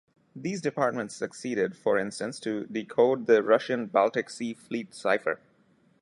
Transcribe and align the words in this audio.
These 0.35 0.61
departments 0.61 1.15
succeeded, 1.15 1.77
for 1.77 1.95
instance, 1.99 2.39
to 2.39 2.65
decode 2.65 3.27
the 3.27 3.43
Russian 3.43 3.85
Baltic 3.85 4.31
Sea 4.31 4.55
Fleet 4.55 4.95
cipher. 4.95 5.39